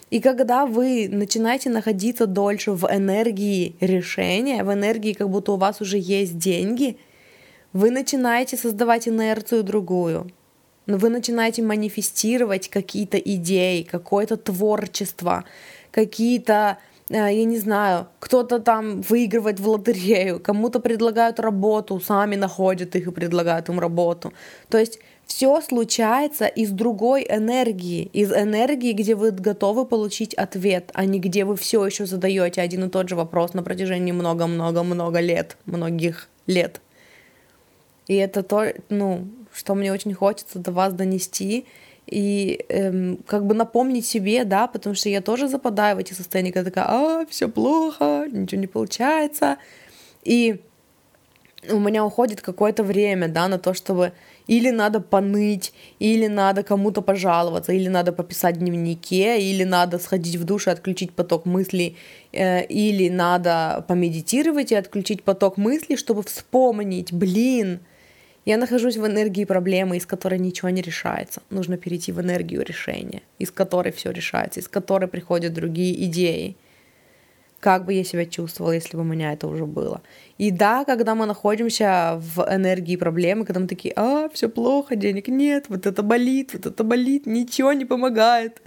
[0.09, 5.81] И когда вы начинаете находиться дольше в энергии решения, в энергии, как будто у вас
[5.81, 6.95] уже есть деньги,
[7.73, 10.38] вы начинаете создавать инерцию другую но
[10.97, 15.43] вы начинаете манифестировать какие-то идеи, какое-то творчество,
[15.91, 16.77] какие-то
[17.09, 23.07] э, я не знаю, кто-то там выигрывает в лотерею, кому-то предлагают работу, сами находят их
[23.07, 24.33] и предлагают им работу.
[24.69, 24.99] То есть
[25.29, 31.45] все случается из другой энергии, из энергии, где вы готовы получить ответ, а не где
[31.45, 36.81] вы все еще задаете один и тот же вопрос на протяжении много-много-много лет, многих лет.
[38.07, 39.27] И это то, ну,
[39.59, 41.65] что мне очень хочется до вас донести
[42.07, 46.51] и эм, как бы напомнить себе, да, потому что я тоже западаю в эти состояния,
[46.51, 49.57] когда такая, а, все плохо, ничего не получается.
[50.23, 50.61] И
[51.69, 54.13] у меня уходит какое-то время, да, на то, чтобы
[54.47, 60.37] или надо поныть, или надо кому-то пожаловаться, или надо пописать в дневнике, или надо сходить
[60.37, 61.97] в душ и отключить поток мыслей,
[62.31, 67.81] э, или надо помедитировать и отключить поток мыслей, чтобы вспомнить, блин,
[68.49, 71.43] я нахожусь в энергии проблемы, из которой ничего не решается.
[71.51, 76.55] Нужно перейти в энергию решения, из которой все решается, из которой приходят другие идеи.
[77.59, 80.01] Как бы я себя чувствовала, если бы у меня это уже было.
[80.39, 85.27] И да, когда мы находимся в энергии проблемы, когда мы такие, а, все плохо, денег
[85.27, 88.63] нет, вот это болит, вот это болит, ничего не помогает,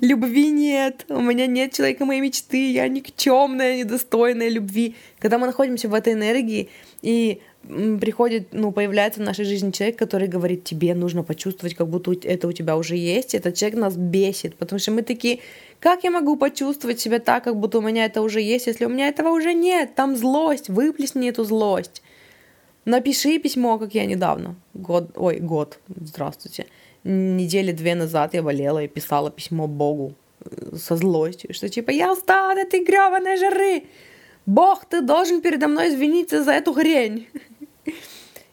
[0.00, 4.94] любви нет, у меня нет человека моей мечты, я никчемная, недостойная любви.
[5.18, 6.68] Когда мы находимся в этой энергии,
[7.02, 12.12] и приходит, ну, появляется в нашей жизни человек, который говорит, тебе нужно почувствовать, как будто
[12.12, 13.34] это у тебя уже есть.
[13.34, 15.40] Этот человек нас бесит, потому что мы такие,
[15.80, 18.88] как я могу почувствовать себя так, как будто у меня это уже есть, если у
[18.88, 19.94] меня этого уже нет?
[19.94, 22.02] Там злость, выплесни эту злость.
[22.84, 26.66] Напиши письмо, как я недавно, год, ой, год, здравствуйте,
[27.02, 32.12] недели две назад я болела и писала письмо Богу э, со злостью, что типа я
[32.12, 33.82] устала от этой гребаной жары,
[34.46, 37.26] Бог, ты должен передо мной извиниться за эту хрень.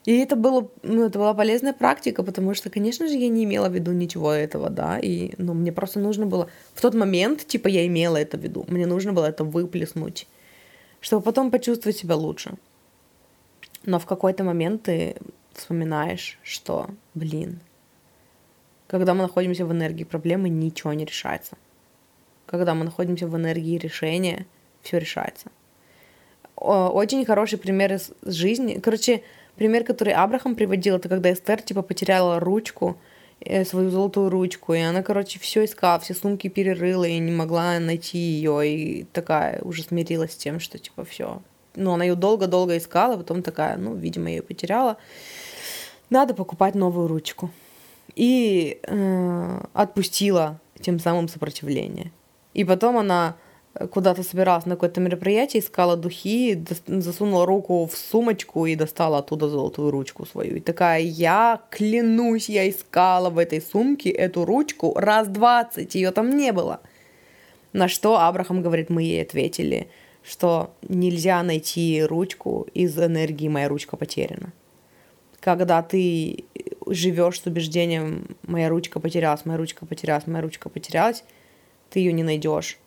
[0.04, 3.68] И это, было, ну, это была полезная практика, потому что, конечно же, я не имела
[3.70, 7.68] в виду ничего этого, да, и ну, мне просто нужно было в тот момент, типа,
[7.68, 10.26] я имела это в виду, мне нужно было это выплеснуть,
[11.00, 12.54] чтобы потом почувствовать себя лучше.
[13.86, 15.16] Но в какой-то момент ты
[15.54, 17.60] вспоминаешь, что, блин,
[18.86, 21.56] когда мы находимся в энергии проблемы, ничего не решается.
[22.46, 24.46] Когда мы находимся в энергии решения,
[24.82, 25.50] все решается.
[26.56, 28.78] Очень хороший пример из жизни.
[28.78, 29.22] Короче,
[29.56, 32.98] Пример, который Абрахам приводил, это когда Эстер, типа, потеряла ручку,
[33.40, 37.78] э, свою золотую ручку, и она, короче, все искала, все сумки перерыла и не могла
[37.78, 41.40] найти ее, и такая уже смирилась с тем, что, типа, все.
[41.76, 44.96] Ну, она ее долго-долго искала, потом такая, ну, видимо, ее потеряла.
[46.10, 47.50] Надо покупать новую ручку.
[48.14, 52.12] И э, отпустила тем самым сопротивление.
[52.52, 53.36] И потом она
[53.90, 59.90] куда-то собиралась на какое-то мероприятие, искала духи, засунула руку в сумочку и достала оттуда золотую
[59.90, 60.56] ручку свою.
[60.56, 66.36] И такая, я клянусь, я искала в этой сумке эту ручку раз двадцать, ее там
[66.36, 66.80] не было.
[67.72, 69.88] На что Абрахам говорит, мы ей ответили,
[70.22, 74.52] что нельзя найти ручку из энергии «моя ручка потеряна».
[75.40, 76.44] Когда ты
[76.86, 81.24] живешь с убеждением «моя ручка потерялась, моя ручка потерялась, моя ручка потерялась»,
[81.90, 82.78] ты ее не найдешь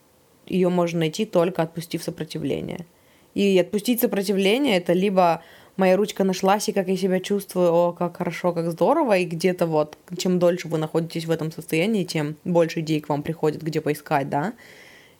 [0.49, 2.85] ее можно найти только отпустив сопротивление.
[3.33, 5.43] И отпустить сопротивление это либо
[5.77, 9.67] моя ручка нашлась, и как я себя чувствую, о, как хорошо, как здорово, и где-то
[9.67, 13.79] вот, чем дольше вы находитесь в этом состоянии, тем больше идей к вам приходит, где
[13.79, 14.53] поискать, да,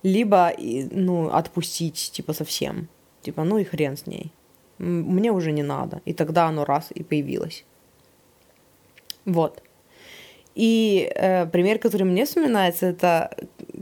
[0.04, 2.88] либо, ну, отпустить, типа, совсем,
[3.22, 4.32] типа, ну и хрен с ней,
[4.80, 7.64] мне уже не надо, и тогда оно раз и появилось.
[9.26, 9.62] Вот.
[10.56, 13.30] И э, пример, который мне вспоминается, это,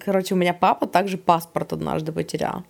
[0.04, 2.64] короче, у меня папа также паспорт однажды потерял.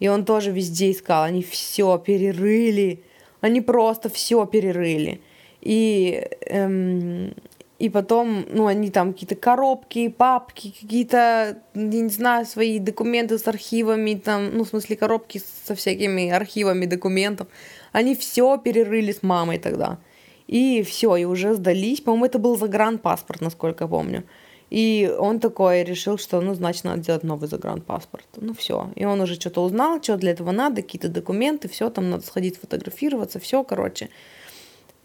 [0.00, 1.24] И он тоже везде искал.
[1.24, 3.02] Они все перерыли.
[3.40, 5.20] Они просто все перерыли.
[5.60, 7.34] И, эм,
[7.78, 13.46] и потом, ну, они там какие-то коробки, папки, какие-то, я не знаю, свои документы с
[13.46, 17.48] архивами, там, ну, в смысле, коробки со всякими архивами документов.
[17.92, 19.98] Они все перерыли с мамой тогда.
[20.48, 22.00] И все, и уже сдались.
[22.00, 24.24] По-моему, это был загранпаспорт, насколько я помню.
[24.70, 28.26] И он такой решил, что, ну, значит, надо делать новый загранпаспорт.
[28.36, 28.90] Ну, все.
[28.96, 32.60] И он уже что-то узнал, что для этого надо, какие-то документы, все, там надо сходить
[32.60, 34.10] фотографироваться, все, короче.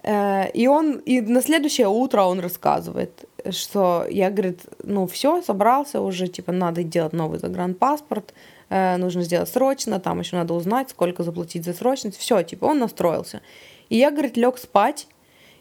[0.04, 6.02] Э, и он, и на следующее утро он рассказывает, что я, говорит, ну, все, собрался
[6.02, 8.34] уже, типа, надо делать новый загранпаспорт,
[8.70, 12.80] э, нужно сделать срочно, там еще надо узнать, сколько заплатить за срочность, все, типа, он
[12.80, 13.42] настроился.
[13.88, 15.08] И я, говорит, лег спать,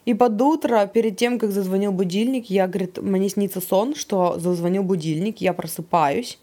[0.05, 4.83] и под утро, перед тем, как зазвонил будильник, я, говорит, мне снится сон, что зазвонил
[4.83, 6.39] будильник, я просыпаюсь,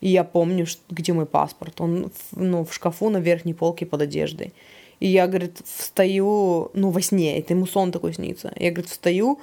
[0.00, 1.80] и я помню, где мой паспорт.
[1.80, 4.52] Он ну, в шкафу на верхней полке под одеждой.
[5.00, 8.52] И я, говорит, встаю, ну, во сне, это ему сон такой снится.
[8.56, 9.40] Я, говорит, встаю,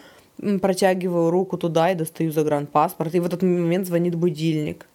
[0.61, 3.13] протягиваю руку туда и достаю загранпаспорт.
[3.15, 4.87] И в этот момент звонит будильник.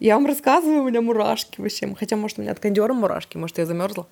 [0.00, 1.94] Я вам рассказываю, у меня мурашки вообще.
[1.94, 4.06] Хотя, может, у меня от кондера мурашки, может, я замерзла.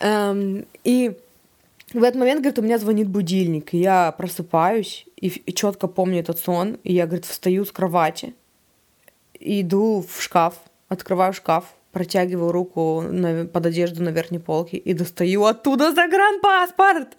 [0.00, 1.16] Эм, и
[1.92, 6.20] в этот момент, говорит, у меня звонит будильник, и я просыпаюсь, и, и четко помню
[6.20, 8.34] этот сон, и я, говорит, встаю с кровати,
[9.38, 10.54] иду в шкаф,
[10.88, 17.16] открываю шкаф, протягиваю руку на, под одежду на верхней полке и достаю оттуда загранпаспорт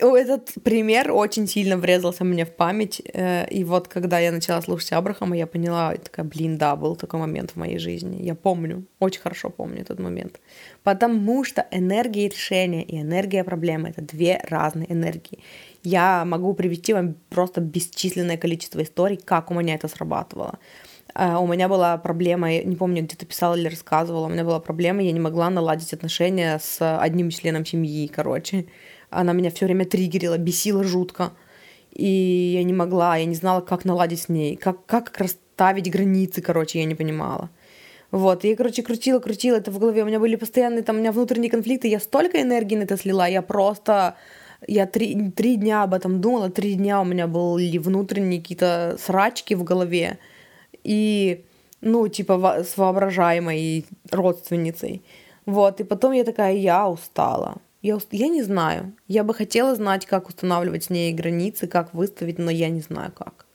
[0.00, 3.02] этот пример очень сильно врезался мне в память.
[3.12, 7.20] Э, и вот когда я начала слушать Абрахама, я поняла, такая, блин, да, был такой
[7.20, 8.22] момент в моей жизни.
[8.22, 10.40] Я помню, очень хорошо помню этот момент.
[10.82, 15.40] Потому что энергия решения и энергия проблемы— это две разные энергии.
[15.82, 20.58] Я могу привести вам просто бесчисленное количество историй, как у меня это срабатывало.
[21.14, 24.44] Uh, у меня была проблема, я не помню, где ты писала или рассказывала, у меня
[24.44, 28.66] была проблема, я не могла наладить отношения с одним членом семьи, короче.
[29.10, 31.32] Она меня все время триггерила, бесила жутко.
[31.92, 36.42] И я не могла, я не знала, как наладить с ней, как, как расставить границы,
[36.42, 37.48] короче, я не понимала.
[38.10, 40.02] Вот, я, короче, крутила, крутила это в голове.
[40.02, 41.88] У меня были постоянные там, у меня внутренние конфликты.
[41.88, 44.16] Я столько энергии на это слила, я просто...
[44.66, 49.54] Я три, три дня об этом думала, три дня у меня были внутренние какие-то срачки
[49.54, 50.18] в голове.
[50.82, 51.44] И,
[51.82, 55.02] ну, типа, с воображаемой родственницей.
[55.44, 57.58] Вот, и потом я такая, я устала.
[57.86, 58.92] Я, я не знаю.
[59.06, 63.12] Я бы хотела знать, как устанавливать с ней границы, как выставить, но я не знаю
[63.12, 63.46] как.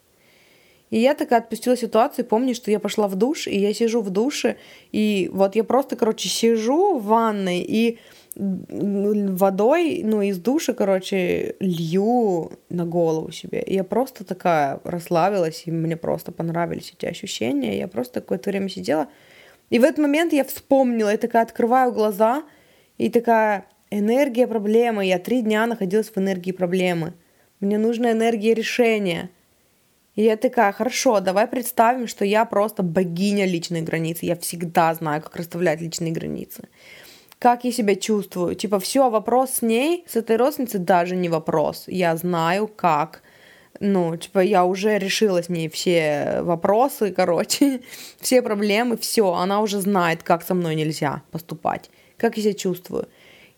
[0.90, 4.10] И я такая отпустила ситуацию, помню, что я пошла в душ, и я сижу в
[4.10, 4.56] душе,
[4.94, 8.00] и вот я просто, короче, сижу в ванной, и
[8.36, 13.62] водой, ну, из душа, короче, лью на голову себе.
[13.62, 17.78] И я просто такая расслабилась, и мне просто понравились эти ощущения.
[17.78, 19.08] Я просто какое-то время сидела.
[19.70, 22.44] И в этот момент я вспомнила, я такая открываю глаза,
[22.98, 25.06] и такая, Энергия проблемы.
[25.06, 27.14] Я три дня находилась в энергии проблемы.
[27.60, 29.30] Мне нужна энергия решения.
[30.16, 34.26] И я такая, хорошо, давай представим, что я просто богиня личной границы.
[34.26, 36.70] Я всегда знаю, как расставлять личные границы.
[37.38, 38.56] Как я себя чувствую?
[38.56, 41.84] Типа, все, вопрос с ней, с этой родственницей даже не вопрос.
[41.88, 43.24] Я знаю, как.
[43.82, 47.82] Ну, типа, я уже решила с ней все вопросы, короче,
[48.22, 49.34] все проблемы, все.
[49.34, 51.90] Она уже знает, как со мной нельзя поступать.
[52.16, 53.10] Как я себя чувствую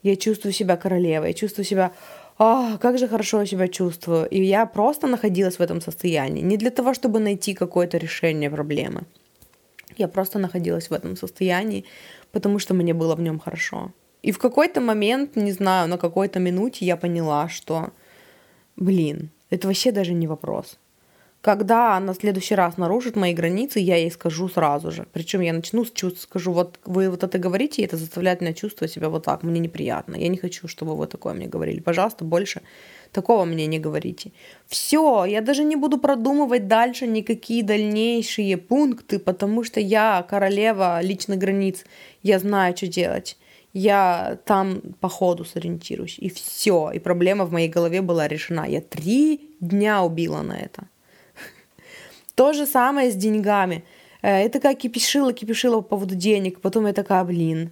[0.04, 1.92] я чувствую себя королевой, я чувствую себя
[2.38, 4.28] а, как же хорошо я себя чувствую.
[4.28, 6.42] И я просто находилась в этом состоянии.
[6.42, 9.04] Не для того, чтобы найти какое-то решение проблемы.
[9.98, 11.86] Я просто находилась в этом состоянии,
[12.32, 13.92] потому что мне было в нем хорошо.
[14.24, 17.90] И в какой-то момент, не знаю, на какой-то минуте я поняла, что,
[18.76, 20.80] блин, это вообще даже не вопрос.
[21.44, 25.06] Когда она в следующий раз нарушит мои границы, я ей скажу сразу же.
[25.12, 28.54] Причем я начну с чувств, скажу, вот вы вот это говорите, и это заставляет меня
[28.54, 30.16] чувствовать себя вот так, мне неприятно.
[30.16, 31.82] Я не хочу, чтобы вы такое мне говорили.
[31.82, 32.62] Пожалуйста, больше
[33.12, 34.32] такого мне не говорите.
[34.68, 41.40] Все, я даже не буду продумывать дальше никакие дальнейшие пункты, потому что я королева личных
[41.40, 41.84] границ.
[42.22, 43.38] Я знаю, что делать.
[43.74, 46.20] Я там по ходу сориентируюсь.
[46.20, 46.92] И все.
[46.94, 48.66] И проблема в моей голове была решена.
[48.66, 50.88] Я три дня убила на это.
[52.36, 53.84] То же самое с деньгами.
[54.22, 56.62] Э, это как кипишила, кипишила по поводу денег.
[56.62, 57.72] Потом я такая, блин,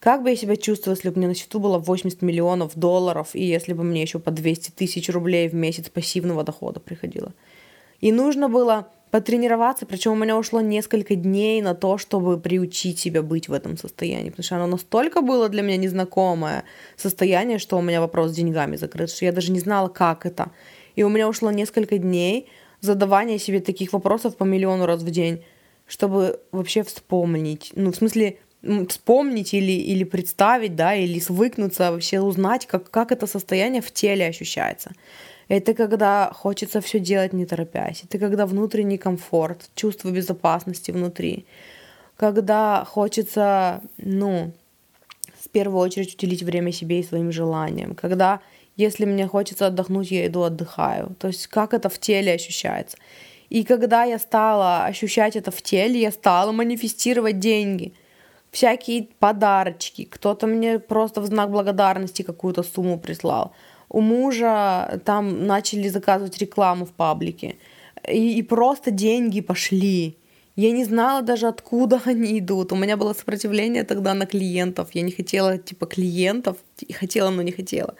[0.00, 3.30] как бы я себя чувствовала, если бы у меня на счету было 80 миллионов долларов,
[3.34, 7.34] и если бы мне еще по 200 тысяч рублей в месяц пассивного дохода приходило.
[8.00, 13.22] И нужно было потренироваться, причем у меня ушло несколько дней на то, чтобы приучить себя
[13.22, 16.64] быть в этом состоянии, потому что оно настолько было для меня незнакомое
[16.96, 20.50] состояние, что у меня вопрос с деньгами закрыт, что я даже не знала, как это.
[20.94, 22.48] И у меня ушло несколько дней,
[22.80, 25.42] задавание себе таких вопросов по миллиону раз в день,
[25.86, 27.72] чтобы вообще вспомнить.
[27.74, 28.38] Ну, в смысле,
[28.88, 34.26] вспомнить или, или представить, да, или свыкнуться, вообще узнать, как, как это состояние в теле
[34.26, 34.92] ощущается.
[35.48, 38.04] Это когда хочется все делать не торопясь.
[38.04, 41.46] Это когда внутренний комфорт, чувство безопасности внутри.
[42.16, 44.52] Когда хочется, ну,
[45.40, 47.94] в первую очередь уделить время себе и своим желаниям.
[47.94, 48.40] Когда
[48.78, 51.14] если мне хочется отдохнуть, я иду отдыхаю.
[51.18, 52.96] То есть как это в теле ощущается.
[53.50, 57.92] И когда я стала ощущать это в теле, я стала манифестировать деньги.
[58.52, 60.04] Всякие подарочки.
[60.04, 63.52] Кто-то мне просто в знак благодарности какую-то сумму прислал.
[63.88, 67.56] У мужа там начали заказывать рекламу в паблике.
[68.08, 70.16] И, и просто деньги пошли.
[70.56, 72.72] Я не знала даже, откуда они идут.
[72.72, 74.90] У меня было сопротивление тогда на клиентов.
[74.92, 76.56] Я не хотела, типа, клиентов.
[76.92, 77.94] Хотела, но не хотела.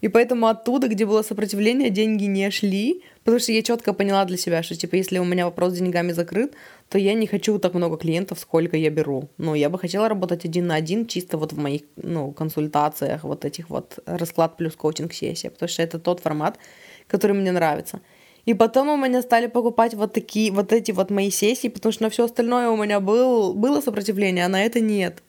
[0.00, 4.36] И поэтому оттуда, где было сопротивление, деньги не шли, потому что я четко поняла для
[4.36, 6.54] себя, что типа если у меня вопрос с деньгами закрыт,
[6.88, 9.28] то я не хочу так много клиентов, сколько я беру.
[9.38, 13.44] Ну, я бы хотела работать один на один, чисто вот в моих, ну, консультациях, вот
[13.44, 16.58] этих вот расклад плюс коучинг сессия, потому что это тот формат,
[17.06, 18.00] который мне нравится.
[18.46, 22.04] И потом у меня стали покупать вот такие, вот эти вот мои сессии, потому что
[22.04, 25.22] на все остальное у меня был, было сопротивление, а на это нет.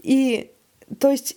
[0.00, 0.52] И,
[1.00, 1.36] то есть,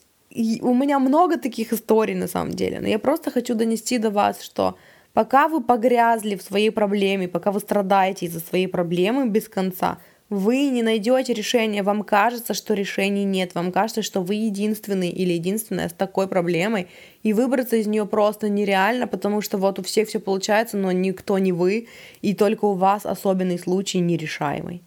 [0.61, 4.41] у меня много таких историй на самом деле, но я просто хочу донести до вас,
[4.41, 4.77] что
[5.13, 9.97] пока вы погрязли в своей проблеме, пока вы страдаете из-за своей проблемы без конца,
[10.29, 15.33] вы не найдете решения, вам кажется, что решений нет, вам кажется, что вы единственный или
[15.33, 16.87] единственная с такой проблемой,
[17.21, 21.37] и выбраться из нее просто нереально, потому что вот у всех все получается, но никто
[21.37, 21.89] не вы,
[22.21, 24.83] и только у вас особенный случай нерешаемый.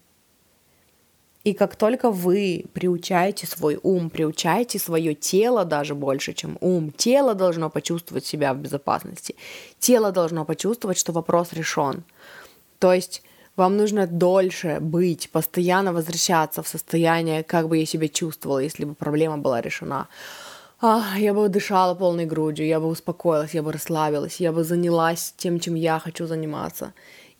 [1.44, 7.34] И как только вы приучаете свой ум, приучаете свое тело даже больше, чем ум, тело
[7.34, 9.36] должно почувствовать себя в безопасности.
[9.78, 12.02] Тело должно почувствовать, что вопрос решен.
[12.78, 13.22] То есть
[13.56, 18.94] вам нужно дольше быть, постоянно возвращаться в состояние, как бы я себя чувствовала, если бы
[18.94, 20.08] проблема была решена.
[20.80, 25.34] Ах, я бы дышала полной грудью, я бы успокоилась, я бы расслабилась, я бы занялась
[25.36, 26.94] тем, чем я хочу заниматься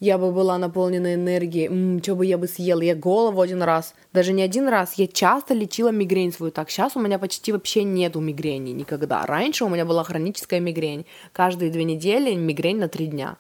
[0.05, 3.95] я бы была наполнена энергией, м-м, что бы я бы съела, я голову один раз,
[4.13, 6.53] даже не один раз, я часто лечила мигрень свою.
[6.53, 11.07] Так, сейчас у меня почти вообще нету мигрени никогда, раньше у меня была хроническая мигрень,
[11.33, 13.37] каждые две недели мигрень на три дня.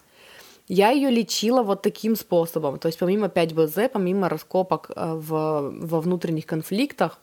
[0.67, 6.01] Я ее лечила вот таким способом, то есть помимо 5БЗ, помимо раскопок э, в, во
[6.01, 7.19] внутренних конфликтах,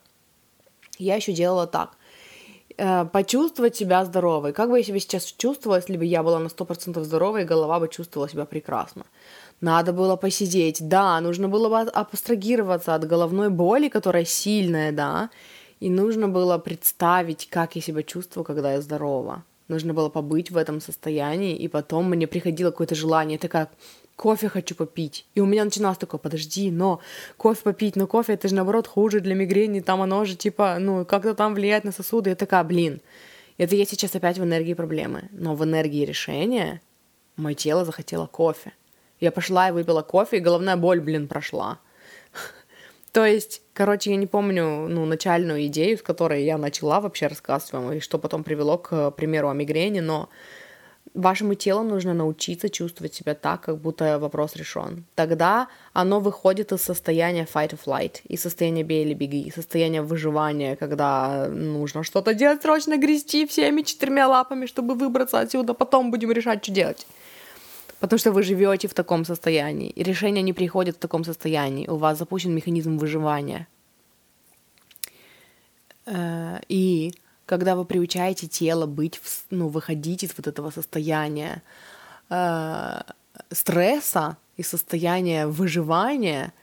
[1.00, 1.98] я еще делала так.
[2.84, 4.54] Э, почувствовать себя здоровой.
[4.54, 7.88] Как бы я себя сейчас чувствовала, если бы я была на 100% здоровой, голова бы
[7.88, 9.04] чувствовала себя прекрасно.
[9.62, 15.30] Надо было посидеть, да, нужно было бы абстрагироваться от головной боли, которая сильная, да,
[15.80, 19.44] и нужно было представить, как я себя чувствую, когда я здорова.
[19.68, 23.70] Нужно было побыть в этом состоянии, и потом мне приходило какое-то желание, это как
[24.22, 25.26] кофе хочу попить.
[25.34, 27.00] И у меня начиналось такое, подожди, но
[27.38, 31.06] кофе попить, но кофе это же наоборот хуже для мигрени, там оно же типа, ну,
[31.06, 32.30] как-то там влияет на сосуды.
[32.30, 33.02] Я такая, блин,
[33.58, 35.24] это я сейчас опять в энергии проблемы.
[35.32, 36.82] Но в энергии решения
[37.36, 38.74] мое тело захотело кофе.
[39.20, 41.80] Я пошла и выпила кофе, и головная боль, блин, прошла.
[43.12, 47.74] То есть, короче, я не помню, ну, начальную идею, с которой я начала вообще рассказывать
[47.74, 50.30] вам, и что потом привело к примеру о мигрени, но
[51.14, 55.04] Вашему телу нужно научиться чувствовать себя так, как будто вопрос решен.
[55.16, 60.02] Тогда оно выходит из состояния fight or flight, из состояния бей или беги, из состояния
[60.02, 66.32] выживания, когда нужно что-то делать, срочно грести всеми четырьмя лапами, чтобы выбраться отсюда, потом будем
[66.32, 67.06] решать, что делать.
[68.00, 71.90] Потому что вы живете в таком состоянии, и решение не приходит в таком состоянии.
[71.90, 73.68] У вас запущен механизм выживания.
[76.06, 77.14] Э, и
[77.52, 81.62] когда вы приучаете тело быть, в, ну, выходить из вот этого состояния,
[82.30, 83.02] э,
[83.52, 86.54] стресса и состояния выживания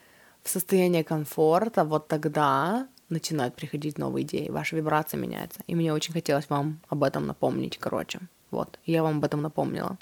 [0.42, 5.60] в состояние комфорта, вот тогда начинают приходить новые идеи, ваша вибрация меняется.
[5.66, 8.20] И мне очень хотелось вам об этом напомнить, короче.
[8.50, 9.98] Вот, я вам об этом напомнила.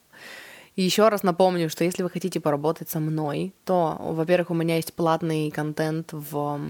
[0.76, 4.76] И еще раз напомню, что если вы хотите поработать со мной, то, во-первых, у меня
[4.76, 6.60] есть платный контент в,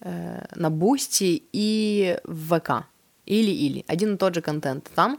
[0.00, 2.86] на Boosty и в ВК.
[3.26, 3.84] Или-или.
[3.88, 5.18] Один и тот же контент там,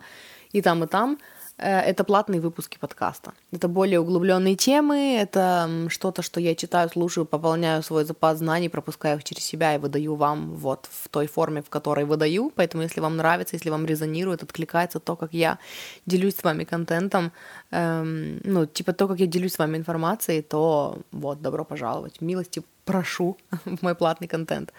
[0.53, 1.17] и там, и там.
[1.57, 3.33] Э, это платные выпуски подкаста.
[3.51, 9.17] Это более углубленные темы, это что-то, что я читаю, слушаю, пополняю свой запас знаний, пропускаю
[9.17, 12.51] их через себя и выдаю вам вот в той форме, в которой выдаю.
[12.55, 15.57] Поэтому, если вам нравится, если вам резонирует, откликается то, как я
[16.05, 17.31] делюсь с вами контентом,
[17.71, 22.21] эм, ну, типа то, как я делюсь с вами информацией, то вот, добро пожаловать.
[22.21, 24.73] Милости прошу в мой платный контент.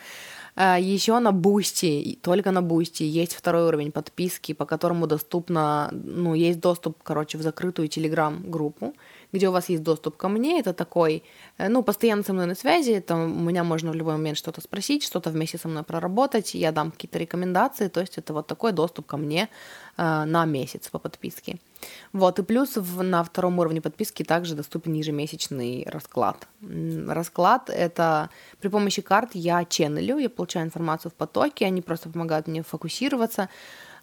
[0.60, 3.04] А, Еще на Boosty, только на Boosty.
[3.04, 8.94] Есть второй уровень подписки, по которому доступно, ну, есть доступ, короче, в закрытую телеграм-группу,
[9.32, 10.60] где у вас есть доступ ко мне.
[10.60, 11.22] Это такой,
[11.58, 14.60] э, ну, постоянно со мной на связи, это у меня можно в любой момент что-то
[14.60, 18.72] спросить, что-то вместе со мной проработать, я дам какие-то рекомендации, то есть это вот такой
[18.72, 19.48] доступ ко мне
[19.96, 21.58] э, на месяц по подписке.
[22.12, 26.48] Вот, и плюс в, на втором уровне подписки также доступен ежемесячный расклад.
[26.60, 32.48] Расклад— это при помощи карт я ченнелю, я получаю информацию в потоке, они просто помогают
[32.48, 33.48] мне фокусироваться,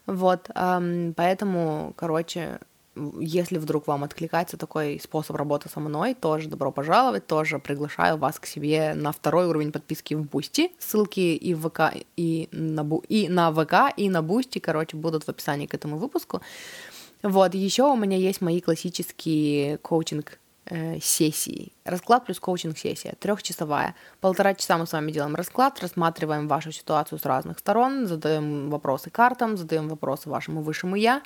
[0.06, 2.60] вот, поэтому, короче,
[3.20, 8.38] если вдруг вам откликается такой способ работы со мной, тоже добро пожаловать, тоже приглашаю вас
[8.38, 10.72] к себе на второй уровень подписки в Boosty.
[10.78, 15.24] Ссылки и в ВК, и на, Бу, и на ВК, и на Boosty, короче, будут
[15.24, 16.40] в описании к этому выпуску.
[17.22, 21.72] Вот, еще у меня есть мои классические коучинг э, сессии.
[21.84, 23.94] Расклад плюс коучинг-сессия, трехчасовая.
[24.20, 29.10] Полтора часа мы с вами делаем расклад, рассматриваем вашу ситуацию с разных сторон, задаем вопросы
[29.10, 31.22] картам, задаем вопросы вашему высшему я.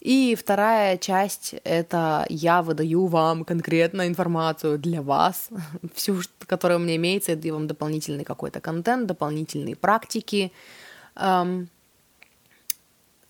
[0.00, 5.50] И вторая часть— это я выдаю вам конкретно информацию для вас,
[5.94, 10.52] всю, которая у меня имеется, даю вам дополнительный какой-то контент, дополнительные практики,
[11.16, 11.68] эм,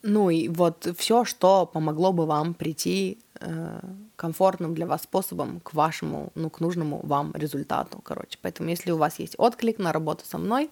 [0.02, 3.80] ну и вот все, что помогло бы вам прийти э,
[4.20, 8.38] комфортным для вас способом к вашему, ну, к нужному вам результату, короче.
[8.42, 10.68] Поэтому, если у вас есть отклик на работу со мной,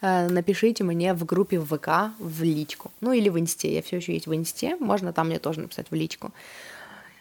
[0.00, 1.88] э, напишите мне в группе в ВК
[2.18, 5.38] в личку, ну или в Инсте, я все еще есть в Инсте, можно там мне
[5.38, 6.32] тоже написать в личку.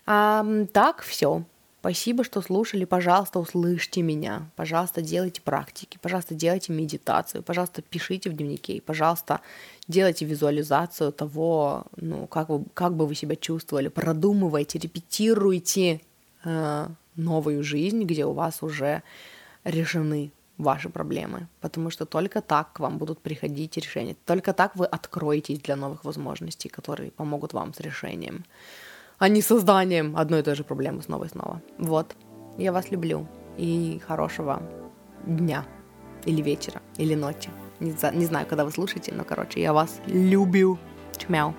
[0.07, 1.43] А, так, все.
[1.87, 2.83] Спасибо, что слушали.
[2.83, 4.49] Пожалуйста, услышьте меня.
[4.57, 5.97] Пожалуйста, делайте практики.
[6.01, 7.43] Пожалуйста, делайте медитацию.
[7.43, 8.81] Пожалуйста, пишите в дневнике.
[8.81, 9.39] Пожалуйста,
[9.87, 13.87] делайте визуализацию того, ну, как, вы, как бы вы себя чувствовали.
[13.87, 16.01] Продумывайте, репетируйте
[16.43, 19.01] э, новую жизнь, где у вас уже
[19.63, 24.87] решены ваши проблемы, потому что только так к вам будут приходить решения, только так вы
[24.87, 28.43] откроетесь для новых возможностей, которые помогут вам с решением
[29.17, 31.61] а не созданием одной и той же проблемы снова и снова.
[31.77, 32.15] Вот.
[32.57, 33.27] Я вас люблю.
[33.57, 34.61] И хорошего
[35.25, 35.65] дня.
[36.25, 36.81] Или вечера.
[36.97, 37.49] Или ночи.
[37.79, 40.77] Не, не знаю, когда вы слушаете, но, короче, я вас люблю.
[41.17, 41.53] Чмяу.